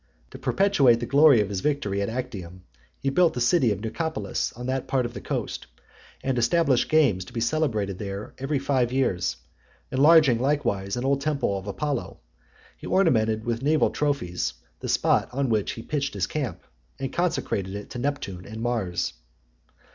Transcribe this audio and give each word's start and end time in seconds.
To 0.31 0.39
perpetuate 0.39 0.99
the 0.99 1.05
glory 1.05 1.41
of 1.41 1.49
his 1.49 1.59
victory 1.59 2.01
at 2.01 2.09
Actium, 2.09 2.63
he 2.97 3.11
built 3.11 3.35
the 3.35 3.39
city 3.39 3.71
of 3.71 3.81
Nicopolis 3.81 4.51
on 4.53 4.65
that 4.65 4.87
part 4.87 5.05
of 5.05 5.13
the 5.13 5.21
coast, 5.21 5.67
and 6.23 6.39
established 6.39 6.89
games 6.89 7.23
to 7.25 7.33
be 7.33 7.39
celebrated 7.39 7.99
there 7.99 8.33
every 8.39 8.57
five 8.57 8.91
years; 8.91 9.37
enlarging 9.91 10.39
likewise 10.39 10.97
an 10.97 11.05
old 11.05 11.21
temple 11.21 11.55
of 11.55 11.67
Apollo, 11.67 12.19
he 12.75 12.87
ornamented 12.87 13.43
with 13.45 13.61
naval 13.61 13.91
trophies 13.91 14.55
the 14.79 14.89
spot 14.89 15.29
on 15.33 15.49
which 15.51 15.73
he 15.73 15.81
had 15.83 15.89
pitched 15.91 16.15
his 16.15 16.25
camp, 16.25 16.61
and 16.97 17.13
consecrated 17.13 17.75
it 17.75 17.91
to 17.91 17.99
Neptune 17.99 18.43
and 18.47 18.59
Mars. 18.59 19.13